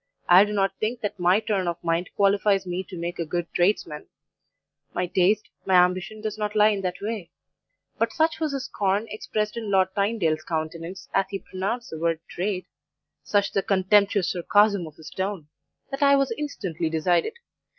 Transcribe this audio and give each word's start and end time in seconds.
I 0.27 0.45
do 0.45 0.51
not 0.51 0.71
think 0.79 1.01
that 1.01 1.19
my 1.19 1.39
turn 1.39 1.67
of 1.67 1.77
mind 1.83 2.09
qualifies 2.15 2.65
me 2.65 2.83
to 2.89 2.97
make 2.97 3.19
a 3.19 3.23
good 3.23 3.45
tradesman; 3.53 4.07
my 4.95 5.05
taste, 5.05 5.47
my 5.63 5.75
ambition 5.75 6.21
does 6.21 6.39
not 6.39 6.55
lie 6.55 6.69
in 6.69 6.81
that 6.81 6.99
way; 7.03 7.29
but 7.99 8.11
such 8.11 8.39
was 8.39 8.51
the 8.51 8.59
scorn 8.59 9.05
expressed 9.11 9.55
in 9.57 9.69
Lord 9.69 9.89
Tynedale's 9.95 10.41
countenance 10.43 11.07
as 11.13 11.27
he 11.29 11.37
pronounced 11.37 11.91
the 11.91 11.99
word 11.99 12.19
TRADE 12.29 12.65
such 13.21 13.51
the 13.51 13.61
contemptuous 13.61 14.31
sarcasm 14.31 14.87
of 14.87 14.95
his 14.95 15.11
tone 15.11 15.49
that 15.91 16.01
I 16.01 16.15
was 16.15 16.33
instantly 16.35 16.89
decided. 16.89 17.33